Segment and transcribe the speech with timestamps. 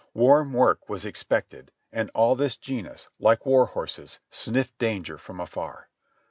[0.15, 5.89] Warm work was expected and all this genus, like war horses, "sniffed danger from afar."